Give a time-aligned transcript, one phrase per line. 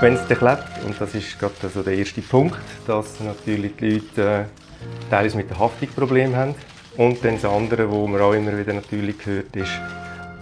[0.00, 3.90] wenn es dann klebt, und das ist gerade also der erste Punkt, dass natürlich die
[3.94, 6.54] Leute äh, teilweise mit dem Haftung Probleme haben.
[6.96, 9.70] Und dann das andere, was man auch immer wieder natürlich hört, ist,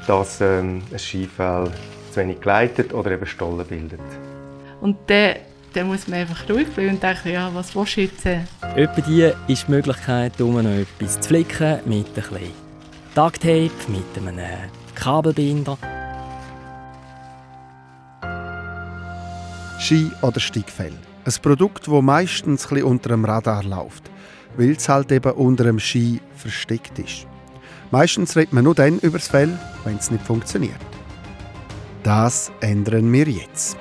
[0.06, 1.70] dass ähm, ein Skifell
[2.12, 4.00] zu wenig gleitet oder eben Stollen bildet.
[4.80, 5.36] Und dann,
[5.74, 8.24] dann muss man einfach ruhig bleiben und denken, ja, was willst du jetzt?
[8.26, 12.52] Etwa die ist die Möglichkeit, um noch etwas zu flicken mit ein bisschen
[13.14, 14.38] Ducktape, mit einem
[14.94, 15.76] Kabelbinder.
[19.88, 20.92] Ski oder Steigfell.
[21.24, 24.10] Ein Produkt, das meistens ein unter dem Radar läuft,
[24.58, 27.26] weil es halt eben unter dem Ski versteckt ist.
[27.90, 30.76] Meistens redet man nur dann über das Fell, wenn es nicht funktioniert.
[32.02, 33.78] Das ändern wir jetzt.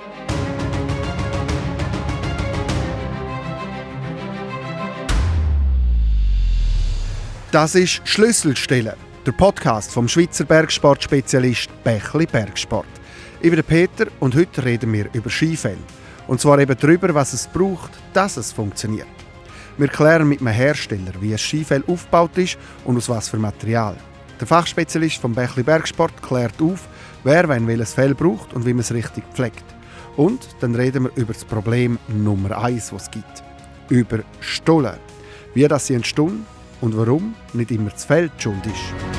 [7.51, 12.96] Das ist Schlüsselstelle, der Podcast vom Schweizer Bergsportspezialist Bächli Bergsport.
[13.39, 15.77] Ich bin Peter und heute reden wir über Skifell.
[16.27, 19.07] Und zwar eben darüber, was es braucht, dass es funktioniert.
[19.77, 23.95] Wir klären mit einem Hersteller, wie ein Skifell aufgebaut ist und aus was für Material.
[24.39, 26.87] Der Fachspezialist vom Bächli Bergsport klärt auf,
[27.23, 29.65] wer wenn welches Fell braucht und wie man es richtig pflegt.
[30.15, 33.43] Und dann reden wir über das Problem Nummer eins, das es gibt.
[33.89, 34.97] Über Stollen.
[35.53, 36.43] Wie das sie entstehen
[36.81, 39.16] und warum nicht immer das Feld schuld ist.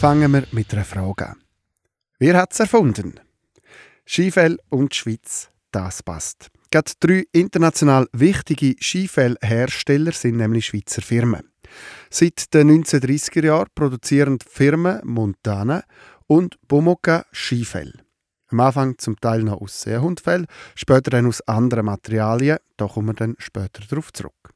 [0.00, 1.42] Fangen wir mit einer Frage an.
[2.18, 3.20] Wer hat es erfunden?
[4.06, 6.50] Skifell und Schweiz, das passt.
[6.70, 11.50] Gerade drei international wichtige Skifellhersteller sind nämlich Schweizer Firmen.
[12.10, 15.84] Seit den 1930er Jahren produzieren die Firmen Montana
[16.26, 17.92] und Bomoka Skifell.
[18.48, 23.14] Am Anfang zum Teil noch aus Seehundfell, später dann aus anderen Materialien, da kommen wir
[23.14, 24.53] dann später darauf zurück.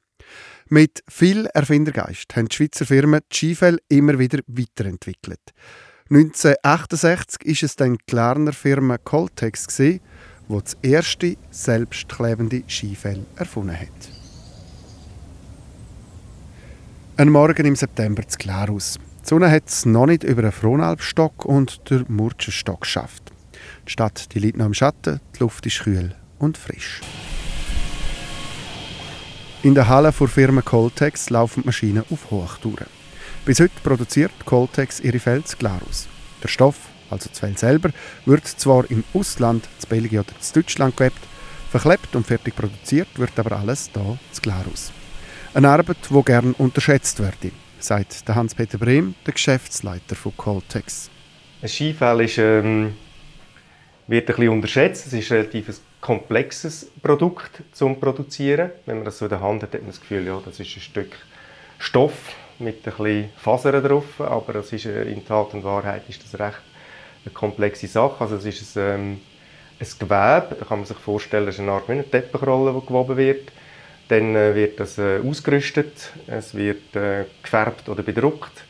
[0.70, 5.40] Mit viel Erfindergeist haben die Schweizer Firmen die Skifell immer wieder weiterentwickelt.
[6.10, 10.02] 1968 ist es dann die Klarner Firma Coltex, die
[10.46, 13.88] das erste selbstklebende Skifell erfunden hat.
[17.16, 18.98] Ein Morgen im September zu Glarus.
[19.24, 23.32] Die Sonne hat es noch nicht über den Frohnalbstock und den Murchenstock geschafft.
[23.86, 27.00] Die Stadt die liegt noch im Schatten, die Luft ist kühl und frisch.
[29.64, 32.86] In der Halle der Firma Coltex laufen die Maschinen auf Hochtouren.
[33.44, 36.06] Bis heute produziert Coltex ihre Felle Glarus.
[36.40, 36.76] Der Stoff,
[37.10, 37.90] also das Fell selber,
[38.24, 41.18] wird zwar im Ausland, in Belgien oder in Deutschland gewebt,
[41.72, 44.92] verklebt und fertig produziert wird aber alles hier zu Glarus.
[45.54, 47.34] Eine Arbeit, die gern unterschätzt wird,
[47.80, 51.10] sagt Hans-Peter Brehm, der Geschäftsleiter von Coltex.
[51.60, 52.94] Ein Skifell ist ähm,
[54.08, 55.06] wird ein bisschen unterschätzt.
[55.06, 58.70] Es ist ein relativ komplexes Produkt zum Produzieren.
[58.86, 60.76] Wenn man das so in der Hand hat, hat man das Gefühl, ja, das ist
[60.76, 61.12] ein Stück
[61.78, 66.24] Stoff mit ein bisschen Fasern drauf, aber das ist äh, in Tat und Wahrheit ist
[66.24, 66.58] das recht
[67.24, 68.16] eine komplexe Sache.
[68.20, 69.20] Also es ist ein, ähm,
[69.78, 72.86] ein Gewebe, da kann man sich vorstellen, es ist eine Art wie eine Teppichrolle, die
[72.86, 73.52] gewoben wird.
[74.08, 76.94] Dann äh, wird das äh, ausgerüstet, es wird
[77.42, 78.64] gefärbt oder bedruckt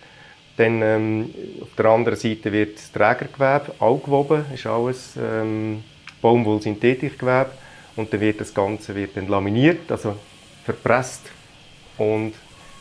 [0.59, 5.85] dann ähm, auf der anderen Seite wird das Trägergewebe auch gewoben, ist alles ähm,
[6.21, 7.51] Baumwollsynthetikgewebe
[7.95, 10.17] und dann wird das Ganze wird dann laminiert, also
[10.65, 11.31] verpresst
[11.97, 12.33] und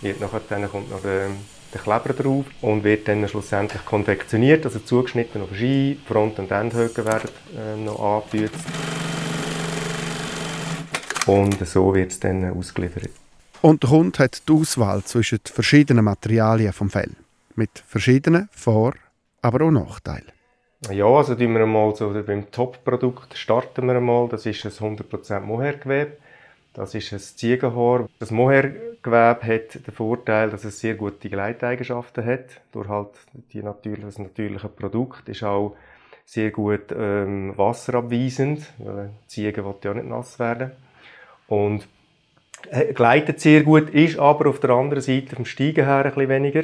[0.01, 1.29] wird nachher, dann kommt noch der,
[1.71, 6.95] der Kleber drauf und wird dann schlussendlich konfektioniert, also zugeschnitten auf Ski, Front- und Endhöhe
[6.97, 8.55] werden äh, noch angefügt.
[11.27, 13.11] Und so wird es dann ausgeliefert.
[13.61, 17.11] Und der Kunde hat die Auswahl zwischen verschiedenen Materialien vom Fell
[17.57, 18.95] mit verschiedenen Vor-,
[19.41, 20.31] aber auch Nachteilen.
[20.91, 24.29] Ja, also wir mal so beim Top-Produkt starten wir mal.
[24.29, 26.17] Das ist ein 100% Mohairgewebe.
[26.73, 28.07] Das ist ein Ziegenhaar.
[28.19, 32.62] Das Mohairgewebe hat den Vorteil, dass es sehr gute Gleiteigenschaften hat.
[32.72, 33.09] Durch halt
[33.51, 35.75] die natürlich, das natürliche Produkt ist auch
[36.25, 38.72] sehr gut ähm, wasserabweisend.
[38.78, 40.72] Weil Ziege will ja nicht nass werden.
[41.47, 41.88] Und
[42.69, 46.29] äh, gleitet sehr gut, ist aber auf der anderen Seite vom Steigen her ein bisschen
[46.29, 46.63] weniger.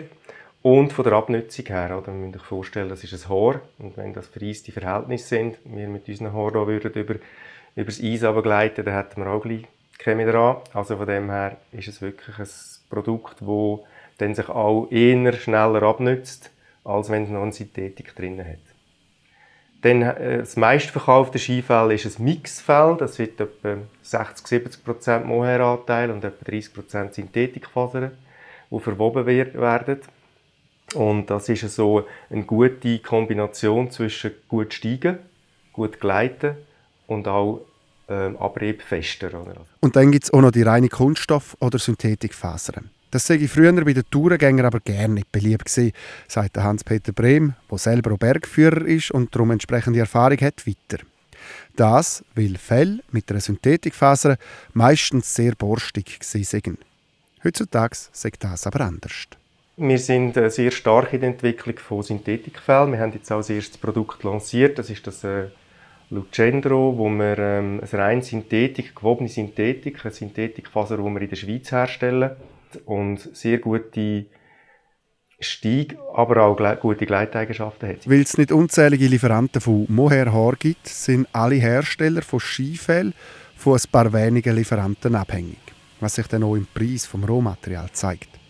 [0.64, 2.12] Und von der Abnutzung her, oder?
[2.12, 3.60] Man muss sich vorstellen, das ist ein Haar.
[3.80, 7.16] Und wenn das vereiste Verhältnisse sind, wir mit unseren Haaren hier würden über,
[7.76, 9.66] über das Eis gleiten, dann hätten wir auch gleich
[10.00, 10.58] Chemie dran.
[10.74, 12.48] Also von dem her ist es wirklich ein
[12.90, 13.80] Produkt, das
[14.20, 16.50] dann sich auch eher schneller abnützt,
[16.86, 18.60] als wenn es noch eine Synthetik drin hat.
[19.82, 22.96] Dann, äh, das meistverkaufte Skifell ist ein Mixfell.
[22.98, 28.12] Das wird etwa 60-70% Mohairanteil und etwa 30% Synthetikfasern,
[28.72, 30.00] die verwoben werden.
[30.94, 35.20] Und das ist so eine gute Kombination zwischen gut steigen,
[35.72, 36.56] gut gleiten
[37.08, 37.62] und auch
[38.10, 39.32] ähm, Abrieb fester.
[39.80, 42.90] Und dann gibt es auch noch die reine Kunststoff- oder Synthetikfasern.
[43.12, 45.94] Das sei früher bei den Tourengängern aber gerne nicht beliebt gewesen,
[46.28, 51.04] sagt Hans-Peter Brehm, der selber auch Bergführer ist und darum entsprechende Erfahrung hat, weiter.
[51.76, 54.38] Das, weil Fell mit einer Synthetikfaser
[54.74, 56.80] meistens sehr borstig sind.
[57.44, 59.28] Heutzutage sagt das aber anders.
[59.76, 62.92] Wir sind äh, sehr stark in der Entwicklung von Synthetikfällen.
[62.92, 65.46] Wir haben jetzt auch das erste Produkt lanciert, das ist das äh,
[66.12, 71.36] Lucendro, wo wir ähm, eine rein Synthetik, gewobene Synthetik, eine Synthetikfaser, die wir in der
[71.36, 72.32] Schweiz herstellen
[72.86, 74.28] und sehr gute
[75.40, 78.08] Stieg, aber auch gute Gleiteigenschaften hat.
[78.08, 83.12] Weil es nicht unzählige Lieferanten von Mohair Haar gibt, sind alle Hersteller von Skifell
[83.56, 85.58] von ein paar wenigen Lieferanten abhängig,
[86.00, 88.43] was sich dann auch im Preis vom Rohmaterial zeigt.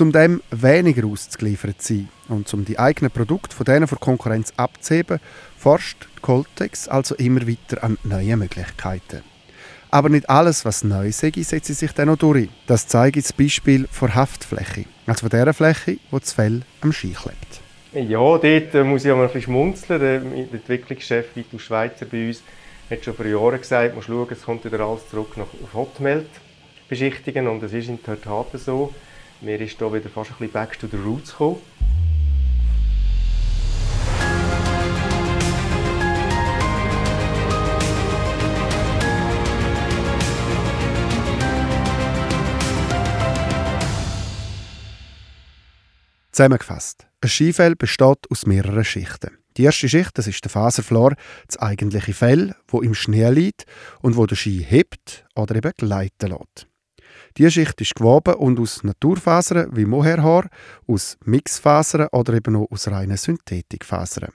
[0.00, 4.52] Um dem weniger auszuliefert zu sein und um die eigenen Produkte von denen von Konkurrenz
[4.56, 5.20] abzuheben,
[5.56, 9.22] forscht Coltex also immer weiter an neuen Möglichkeiten.
[9.90, 12.48] Aber nicht alles, was neu sei, setzt sich dann noch durch.
[12.66, 17.12] Das zeigt das Beispiel von Haftfläche, also von der Fläche, wo das Fell am Ski
[17.12, 17.60] klebt.
[17.92, 20.00] Ja, dort äh, muss ich auch mal ein bisschen schmunzeln.
[20.00, 22.42] Der, der Entwicklungschef Vitus Schweizer bei uns
[22.90, 26.28] hat schon vor Jahren gesagt, man schauen, es kommt wieder alles zurück nach, Hotmelt
[26.88, 28.94] beschichtigen und das ist in der Tat so.
[29.44, 31.56] Mir ist hier wieder fast ein bisschen back to the roots gekommen.
[46.30, 47.08] Zusammengefasst.
[47.20, 49.38] Ein Skifell besteht aus mehreren Schichten.
[49.56, 51.14] Die erste Schicht, das ist der Faserflor,
[51.48, 53.64] das eigentliche Fell, wo im Schnee liegt
[54.02, 56.68] und wo der Ski hebt oder eben gleiten lässt.
[57.36, 60.48] Diese Schicht ist gewoben und aus Naturfasern wie Mohairhaar,
[60.86, 64.32] aus Mixfasern oder eben auch aus reinen Synthetikfasern.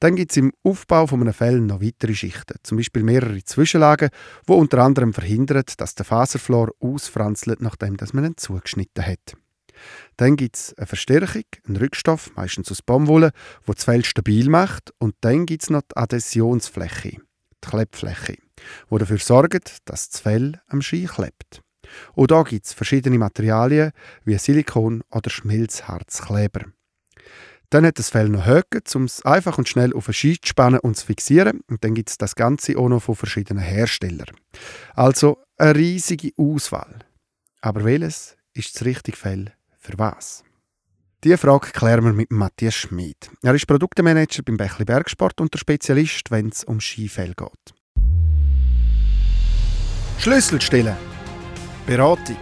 [0.00, 4.08] Dann gibt es im Aufbau von einem Fell noch weitere Schichten, zum Beispiel mehrere Zwischenlagen,
[4.46, 9.36] wo unter anderem verhindern, dass der Faserflor ausfranzelt, nachdem man ihn zugeschnitten hat.
[10.16, 13.32] Dann gibt es eine Verstärkung, einen Rückstoff, meistens aus Baumwolle,
[13.64, 14.92] wo das Fell stabil macht.
[14.98, 18.36] Und dann gibt es noch die Adhäsionsfläche, die Klebfläche,
[18.90, 21.62] die dafür sorgt, dass das Fell am Ski klebt.
[22.14, 23.92] Und da gibt es verschiedene Materialien
[24.24, 26.66] wie Silikon oder Schmelzharzkleber.
[27.70, 30.48] Dann hat das Fell noch Höcke, um es einfach und schnell auf einen Ski zu
[30.48, 31.60] spannen und zu fixieren.
[31.68, 34.34] Und dann gibt es das Ganze auch noch von verschiedenen Herstellern.
[34.94, 36.98] Also eine riesige Auswahl.
[37.60, 40.42] Aber welches ist das richtige Fell für was?
[41.22, 43.30] Diese Frage klären wir mit Matthias Schmid.
[43.42, 47.74] Er ist Produktemanager beim Bächli Bergsport und der Spezialist, wenn es um Skifell geht.
[50.18, 51.09] Schlüsselstellen.
[51.86, 52.36] Beratung.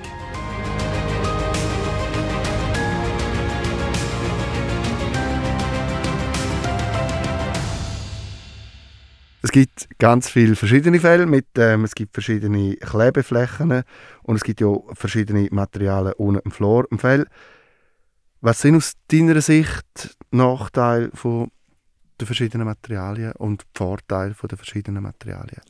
[9.48, 11.24] Es gibt ganz viele verschiedene Fälle.
[11.24, 13.82] Mit, ähm, es gibt verschiedene Klebeflächen
[14.22, 17.26] und es gibt ja verschiedene Materialien unten im Flor im Fell.
[18.40, 21.50] Was sind aus deiner Sicht Nachteile von
[22.20, 25.62] den verschiedenen Materialien und Vorteile von den verschiedenen Materialien?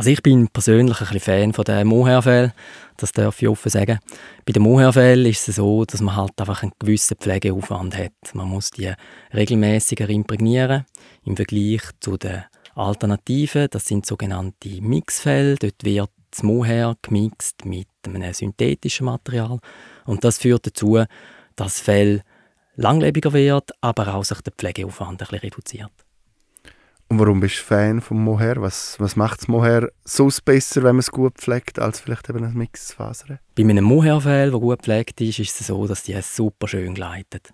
[0.00, 2.54] Also ich bin persönlich ein bisschen Fan von der Mohairfell,
[2.96, 3.98] das darf ich offen sagen.
[4.46, 8.14] Bei der Mohairfell ist es so, dass man halt einfach einen gewissen Pflegeaufwand hat.
[8.32, 8.90] Man muss die
[9.34, 10.86] regelmäßiger imprägnieren
[11.26, 12.44] im Vergleich zu den
[12.74, 13.68] Alternativen.
[13.70, 15.56] Das sind sogenannte Mixfälle.
[15.56, 19.58] Dort wird das Mohair gemixt mit einem synthetischen Material
[20.06, 22.22] und das führt dazu, dass das Fell
[22.74, 25.92] langlebiger wird, aber auch sich der Pflegeaufwand ein bisschen reduziert.
[27.10, 28.62] Und warum bist du Fan vom Mohair?
[28.62, 32.44] Was, was macht das Mohair so besser, wenn man es gut pflegt, als vielleicht eben
[32.44, 33.40] ein Mixfaser?
[33.56, 37.52] Bei einem Mohair-Fell, der gut gepflegt ist, ist es so, dass die super schön gleitet.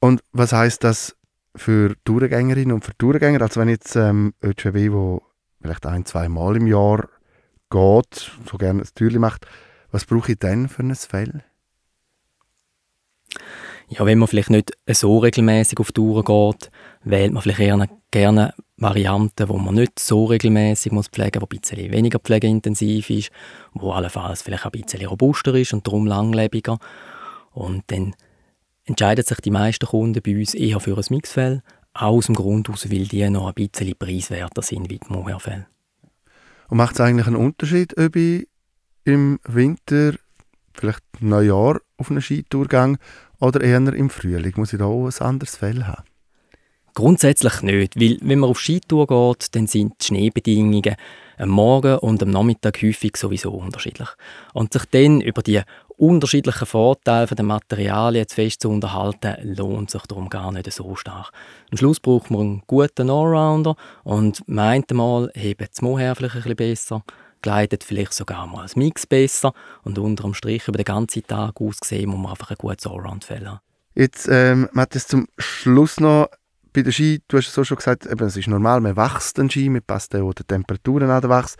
[0.00, 1.16] Und was heißt das
[1.54, 3.40] für Tourgängerinnen und für Tourgänger?
[3.40, 5.22] Also wenn jetzt ähm, ÖTW, wo
[5.62, 7.08] vielleicht ein, zwei Mal im Jahr
[7.70, 9.46] geht, so gerne ein Türchen macht,
[9.92, 11.44] was brauche ich dann für ein Fell?
[13.90, 16.70] Ja, wenn man vielleicht nicht so regelmäßig auf Touren geht,
[17.04, 21.60] wählt man vielleicht eher gerne Varianten, wo man nicht so regelmäßig muss pflegen die ein
[21.60, 23.30] bisschen weniger pflegeintensiv ist,
[23.72, 26.78] wo allenfalls vielleicht ein bisschen robuster ist und darum langlebiger.
[27.52, 28.14] Und dann
[28.84, 31.62] entscheiden sich die meisten Kunden bei uns eher für ein Mixfell,
[31.94, 35.66] auch aus dem Grund aus, weil die noch ein bisschen preiswerter sind wie die Mohairfell.
[36.68, 38.46] Und macht es eigentlich einen Unterschied, ob ich
[39.04, 40.14] im Winter,
[40.74, 42.98] vielleicht Neujahr, auf einen Skitourgang
[43.40, 44.52] oder eher im Frühling?
[44.56, 46.04] Muss ich da auch ein anderes Fell haben?
[46.94, 50.96] Grundsätzlich nicht, weil wenn man auf Skitour geht, dann sind die Schneebedingungen
[51.36, 54.08] am Morgen und am Nachmittag häufig sowieso unterschiedlich.
[54.52, 55.62] Und sich dann über die
[55.96, 61.30] unterschiedlichen Vorteile der Materialien zu fest zu unterhalten, lohnt sich darum gar nicht so stark.
[61.70, 66.42] Am Schluss braucht man einen guten Allrounder und meint mal, hebt das Mohair vielleicht ein
[66.42, 67.02] bisschen besser,
[67.42, 69.52] gleitet vielleicht sogar mal ein Mix besser
[69.82, 73.60] und unterm Strich über den ganzen Tag ausgesehen muss man einfach ein gutes Allround-Fell haben.
[73.94, 76.28] Jetzt, ähm, Matthias, zum Schluss noch
[76.72, 79.38] bei der Ski, du hast es auch schon gesagt, eben, es ist normal, man wächst
[79.38, 81.56] den Ski, man passt auch den Temperaturen an den Wachs.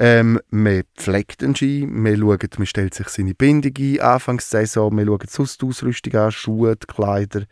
[0.00, 5.06] Ähm, man pflegt den Ski, man, schaut, man stellt sich seine Bindung ein, Anfangssaison, man
[5.06, 7.44] schaut sonst die Ausrüstung an, Schuhe, Kleider.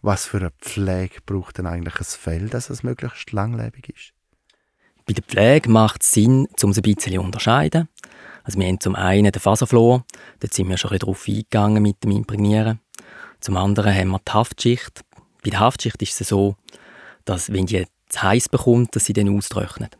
[0.00, 4.12] Was für eine Pflege braucht denn eigentlich ein Fell, dass es möglichst langlebig ist?
[5.08, 7.88] Bei der Pflege macht es Sinn, um es ein bisschen zu unterscheiden.
[8.44, 10.04] Also wir haben zum einen den Faserflor,
[10.40, 12.80] dort sind wir schon ein bisschen drauf eingegangen mit dem Imprägnieren.
[13.40, 15.00] Zum anderen haben wir die Haftschicht.
[15.42, 16.56] Bei der Haftschicht ist es so,
[17.24, 19.96] dass wenn die zu heiß bekommt, dass sie dann austrocknet.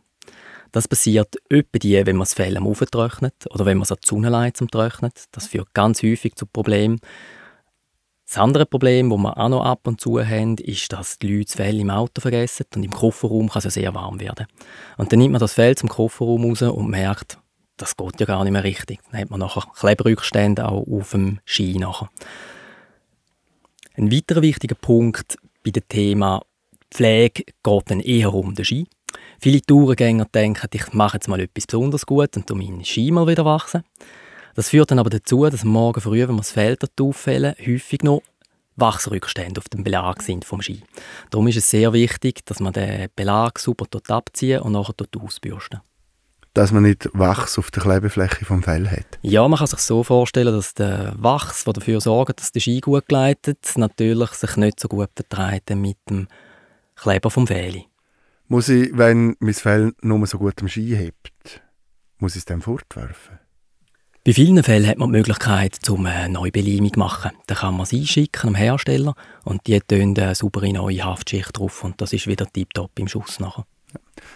[0.71, 3.97] Das passiert etwa die, wenn man das Fell am trocknet oder wenn man es an
[4.03, 5.11] die Sonne leitet zum Trocknen.
[5.31, 6.99] Das führt ganz häufig zu Problemen.
[8.29, 11.45] Das andere Problem, das wir auch noch ab und zu haben, ist, dass die Leute
[11.45, 14.45] das Fell im Auto vergessen und im Kofferraum kann es ja sehr warm werden.
[14.97, 17.39] Und dann nimmt man das Fell zum Kofferraum raus und merkt,
[17.77, 18.99] das geht ja gar nicht mehr richtig.
[19.09, 22.11] Dann hat man nachher Kleberückstände auch auf dem Ski nachher.
[23.95, 26.43] Ein weiterer wichtiger Punkt bei dem Thema
[26.91, 28.85] Pflege geht dann eher um den Ski.
[29.41, 33.43] Viele Tourengänger denken, ich mache jetzt mal etwas besonders gut und meine Ski mal wieder
[33.43, 33.83] wachsen.
[34.59, 38.21] Das führt dann aber dazu, dass Morgen früh, wenn wir das Feld auffällen, häufig noch
[38.75, 40.83] Wachsrückstände auf dem Belag sind vom Ski.
[41.29, 45.15] Darum ist es sehr wichtig, dass man den Belag super dort abziehen und nachher dort
[45.15, 45.79] ausbürsten
[46.53, 49.17] dass man nicht Wachs auf der Klebefläche vom Fell hat?
[49.21, 52.81] Ja, man kann sich so vorstellen, dass der Wachs, der dafür sorgt, dass der Ski
[52.81, 56.27] gut gleitet, natürlich sich nicht so gut vertreibt mit dem
[56.97, 57.85] Kleber vom Fell.
[58.49, 61.61] Muss ich, wenn mein Fell nur so gut am Ski hebt,
[62.17, 63.39] muss ich es dann fortwerfen?
[64.25, 67.31] Bei vielen Fällen hat man die Möglichkeit, zum eine Neubelimung zu machen.
[67.47, 71.83] Dann kann man es einschicken am Hersteller und die tun eine saubere neue Haftschicht drauf
[71.83, 73.65] und das ist wieder tiptop im Schuss nachher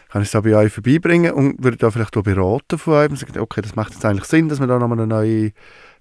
[0.09, 3.09] kann ich es da bei euch vorbeibringen und würde da vielleicht auch beraten von euch
[3.09, 5.51] und sagen, okay, das macht jetzt eigentlich Sinn, dass man da nochmal eine neue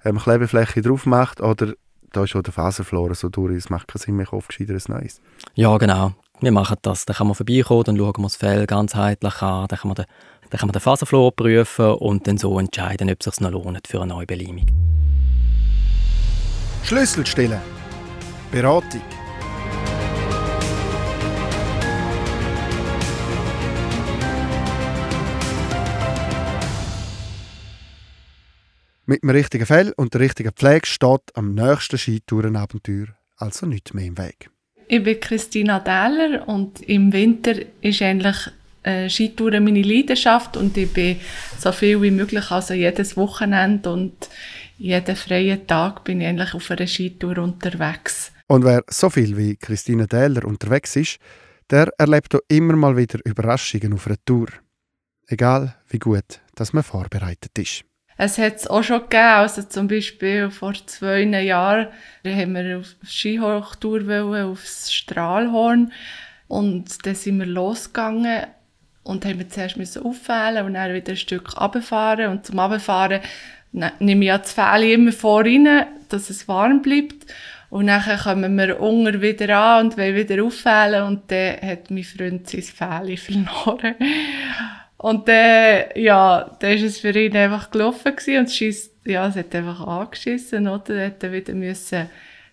[0.05, 1.75] ähm, Klebefläche drauf macht oder
[2.13, 5.21] da ist schon der Faserflora so durch, es macht keinen Sinn mehr, auf gescheiteres Neues.
[5.55, 6.13] Ja, genau.
[6.41, 7.07] Wir machen das.
[7.07, 10.05] Dann kann man vorbeikommen, dann schauen wir das Fell ganzheitlich an, dann kann man den,
[10.53, 13.89] dann kann man den Faserflor prüfen und dann so entscheiden, ob es sich noch lohnt
[13.89, 14.67] für eine neue Belimung.
[16.85, 17.59] Schlüsselstelle.
[18.51, 19.01] Beratung.
[29.07, 33.07] Mit dem richtigen Fell und der richtigen Pflege steht am nächsten Skitourenabenteuer
[33.39, 34.51] also nicht mehr im Weg.
[34.87, 38.51] Ich bin Christina Dähler und im Winter ist eigentlich
[38.83, 41.17] äh, Skitouren meine Leidenschaft und ich bin
[41.59, 44.29] so viel wie möglich, also jedes Wochenende und
[44.79, 48.33] jeden freien Tag bin ich eigentlich auf einer Skitour unterwegs.
[48.49, 51.19] Und wer so viel wie Christina Dähler unterwegs ist,
[51.71, 54.49] der erlebt auch immer mal wieder Überraschungen auf einer Tour.
[55.29, 57.85] Egal wie gut, dass man vorbereitet ist.
[58.19, 61.89] Es hat es auch schon gegeben, also zum Beispiel vor zwei Jahren
[62.25, 65.93] haben wir auf Skihochtour aufs Strahlhorn
[66.49, 68.47] und dann sind wir losgegangen
[69.05, 73.21] und haben zuerst müssen auffällen und dann wieder ein Stück runterfahren und zum Runterfahren
[73.73, 77.27] nehme ich ja das Fell immer vor rein, dass es warm bleibt
[77.71, 82.05] und dann kommen wir unten wieder an und wollen wieder auffällen und dann hat mein
[82.05, 83.95] Freund sein Fell verloren.
[84.99, 89.55] Und dann, ja, dann ist es für ihn einfach gelaufen und es ja, es hat
[89.55, 90.95] einfach angeschissen, oder?
[90.95, 92.09] Er hat wieder müssen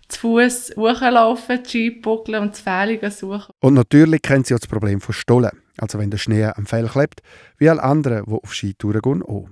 [0.09, 3.53] zu Fuß hochlaufen, die Ski buckeln und das Fählige suchen.
[3.59, 5.51] Und natürlich kennt sie auch das Problem von Stollen.
[5.77, 7.21] Also wenn der Schnee am Fell klebt,
[7.57, 9.47] wie alle anderen, die auf Skitouren gehen, auch.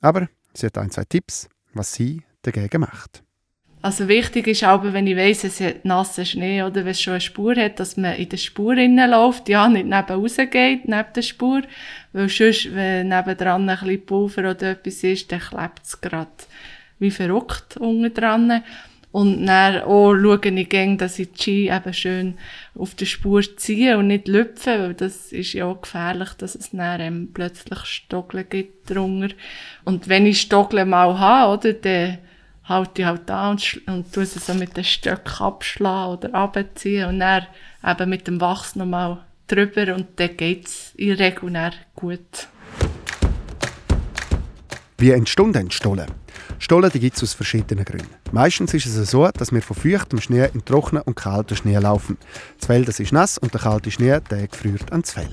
[0.00, 3.22] Aber sie hat ein, zwei Tipps, was sie dagegen macht.
[3.84, 7.14] Also wichtig ist aber, wenn ich weiss, es hat nassen Schnee oder wenn es schon
[7.14, 11.20] eine Spur hat, dass man in der Spur läuft, ja, nicht neben rausgeht, neben der
[11.20, 11.60] Spur,
[12.14, 16.30] weil sonst, wenn nebendran ein bisschen Pulver oder etwas ist, dann klebt es gerade
[16.98, 18.62] wie verrückt unten dran.
[19.14, 22.34] Und dann auch schaue ich gerne, dass ich die Ski eben schön
[22.74, 26.70] auf der Spur ziehe und nicht lüpfe, weil das ist ja auch gefährlich, dass es
[26.72, 29.32] dann plötzlich Stockeln gibt drunter.
[29.84, 32.18] Und wenn ich Stockeln mal habe, oder, dann
[32.64, 37.08] halte ich halt an und, und tue sie so mit den Stöcken abschlagen oder abziehen
[37.08, 37.46] und dann
[37.86, 42.48] eben mit dem Wachs nochmal drüber und dann geht es in der Regel gut.
[45.04, 46.10] Wie entstehen denn Stollen?
[46.58, 48.08] Stollen gibt es aus verschiedenen Gründen.
[48.32, 52.16] Meistens ist es so, dass wir von feuchtem Schnee in trockenen und kalten Schnee laufen.
[52.58, 55.28] Das Fell das ist nass und der kalte Schnee der gefriert ans Fell.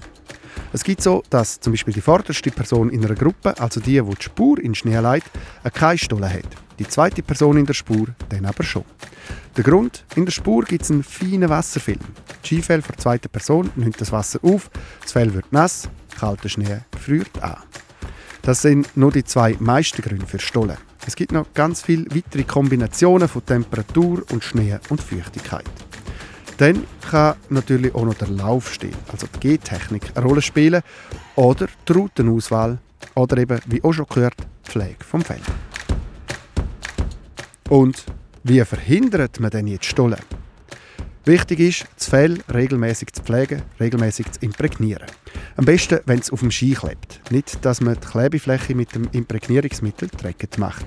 [0.74, 4.16] Es gibt so, dass zum Beispiel die vorderste Person in einer Gruppe, also die, die
[4.16, 5.32] die Spur in Schnee leitet,
[5.74, 6.50] keine Stollen hat.
[6.78, 8.84] Die zweite Person in der Spur dann aber schon.
[9.56, 12.00] Der Grund, in der Spur gibt es einen feinen Wasserfilm.
[12.44, 14.70] Die Skifell der zweiten Person nimmt das Wasser auf,
[15.02, 15.88] das Fell wird nass,
[16.20, 17.56] kalter Schnee friert an.
[18.42, 20.78] Das sind nur die zwei meisten Gründe für Stollen.
[21.06, 25.66] Es gibt noch ganz viele weitere Kombinationen von Temperatur und Schnee und Feuchtigkeit.
[26.58, 30.82] Dann kann natürlich auch noch der Laufstil, also die G-Technik, eine Rolle spielen
[31.36, 32.78] oder die Routenauswahl
[33.16, 35.42] oder eben, wie auch schon gehört, die Pflege vom Fell.
[37.70, 38.04] Und
[38.44, 40.20] wie verhindert man denn jetzt Stollen?
[41.24, 45.06] Wichtig ist, das Fell regelmäßig zu pflegen, regelmäßig zu imprägnieren.
[45.56, 47.22] Am besten, wenn es auf dem Ski klebt.
[47.30, 50.86] Nicht, dass man die Klebefläche mit dem Imprägnierungsmittel dreckig macht.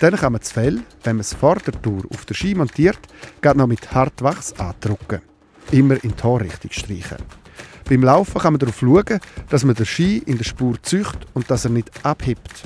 [0.00, 2.98] Dann kann man das Fell, wenn man es vor der Tour auf der Ski montiert,
[3.40, 5.20] gerade noch mit Hartwachs andrucken.
[5.70, 7.18] Immer in die Torrichtung streichen.
[7.88, 9.20] Beim Laufen kann man darauf schauen,
[9.50, 12.64] dass man den Ski in der Spur zücht und dass er nicht abhebt.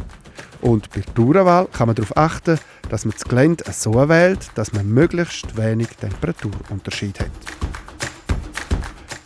[0.63, 4.73] Und bei der Tourenwahl kann man darauf achten, dass man das Gelände so wählt, dass
[4.73, 7.31] man möglichst wenig Temperaturunterschied hat.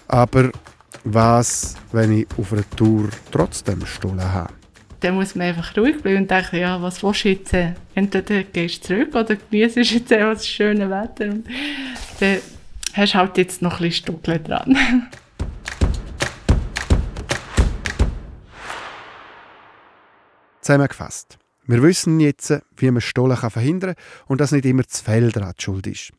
[0.09, 0.51] Aber
[1.05, 4.53] was, wenn ich auf einer Tour trotzdem Stollen habe?
[5.01, 7.55] Dann muss man einfach ruhig bleiben und denken, ja, was willst du jetzt?
[7.95, 11.25] Entweder gehst du zurück oder genießt jetzt das schöne Wetter.
[11.25, 11.47] Und
[12.21, 12.39] dann
[12.93, 15.09] hast du halt jetzt noch ein bisschen Stuckel dran.
[20.61, 21.37] Zusammengefasst.
[21.65, 25.55] Wir wissen jetzt, wie man Stollen verhindern kann und dass nicht immer das Fell daran
[25.59, 26.13] schuld ist.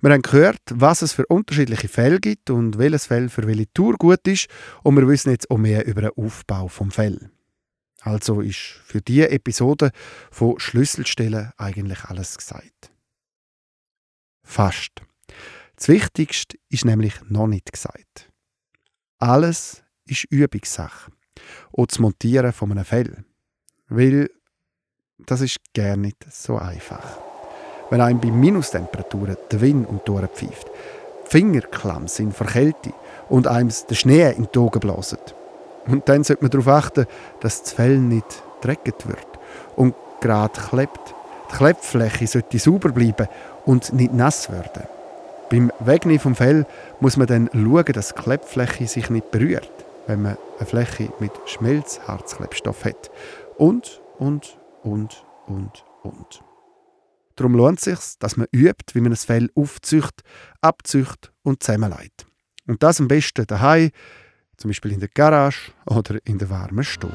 [0.00, 3.94] Wir haben gehört, was es für unterschiedliche Fell gibt und welches Fell für welche Tour
[3.94, 4.46] gut ist
[4.82, 7.30] und wir wissen jetzt auch mehr über den Aufbau vom Fell.
[8.00, 9.90] Also ist für diese Episode
[10.30, 12.92] von Schlüsselstellen eigentlich alles gesagt.
[14.44, 14.92] Fast.
[15.74, 18.30] Das Wichtigste ist nämlich noch nicht gesagt.
[19.18, 21.10] Alles ist Übungssache.
[21.72, 23.24] Auch das Montieren von einem Fell.
[23.88, 24.30] Weil
[25.18, 27.04] das ist gar nicht so einfach.
[27.90, 30.66] Wenn einem bei Minustemperaturen der Wind um die Ohren pfeift,
[31.26, 32.92] die Finger klamm sind vor Kälte
[33.28, 35.18] und einem der Schnee in die Augen blasen.
[35.86, 37.06] Und dann sollte man darauf achten,
[37.40, 39.26] dass das Fell nicht dreckig wird
[39.76, 41.14] und gerade klebt.
[41.50, 43.28] Die Klebfläche sollte sauber bleiben
[43.64, 44.82] und nicht nass werden.
[45.48, 46.66] Beim Wegnehmen vom Fell
[46.98, 49.70] muss man dann schauen, dass die Klebfläche sich nicht berührt,
[50.08, 53.10] wenn man eine Fläche mit Schmelzharzklebstoff hat.
[53.56, 56.44] Und, und, und, und, und.
[57.34, 60.22] Darum lohnt es sich, dass man übt, wie man das Fell aufzücht,
[60.62, 62.26] abzücht und zusammenlegt.
[62.66, 63.90] Und das am besten daheim,
[64.56, 67.12] zum Beispiel in der Garage oder in der warmen Stube.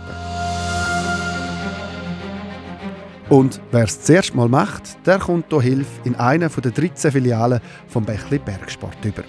[3.30, 7.62] Und wer es zuerst mal macht, der kommt hier Hilfe in einer der 13 Filialen
[7.88, 9.24] vom Bächli Bergsport über.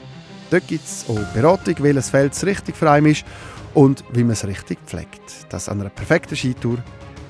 [0.50, 3.24] Dort gibt es auch Beratung, welches Feld richtig für einen ist
[3.72, 6.78] und wie man es richtig pflegt, dass an einer perfekten Skitour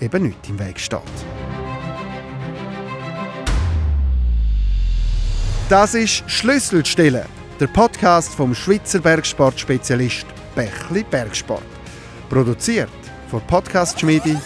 [0.02, 1.00] eben nicht im Weg steht.
[5.68, 7.26] Das ist Schlüsselstelle,
[7.58, 11.62] der Podcast vom Schweizer Bergsportspezialist Bächli Bergsport.
[12.28, 12.90] Produziert
[13.30, 14.36] von Podcast Schmiedi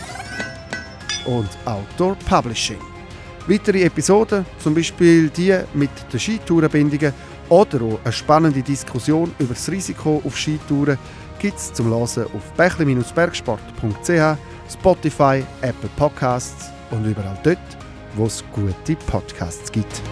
[1.25, 2.79] und Outdoor Publishing.
[3.49, 7.13] Weitere Episoden, zum Beispiel die mit den Skitourenbindungen
[7.49, 10.99] oder auch eine spannende Diskussion über das Risiko auf Skitouren,
[11.39, 14.39] gibt es zum Hören auf bächli-bergsport.ch
[14.71, 17.59] Spotify, Apple Podcasts und überall dort,
[18.15, 20.03] wo es gute Podcasts gibt.